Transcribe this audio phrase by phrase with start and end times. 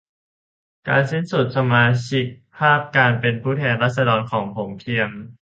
[0.87, 2.25] การสิ้นสุดสมาชิก
[2.57, 5.09] ภาพการเป็นผู้แทนราษฎรของผมเพียง